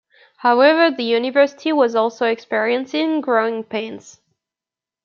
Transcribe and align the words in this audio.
However, 0.37 0.89
the 0.89 1.03
university 1.03 1.71
was 1.71 1.93
also 1.93 2.25
experiencing 2.25 3.21
growing 3.21 3.63
pains. 3.63 4.19